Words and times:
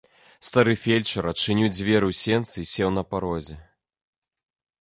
Стары 0.47 0.73
фельчар 0.83 1.27
адчыніў 1.33 1.69
дзверы 1.75 2.05
ў 2.13 2.19
сенцы 2.23 2.57
і 2.65 2.69
сеў 2.73 2.89
на 2.97 3.03
парозе. 3.13 3.59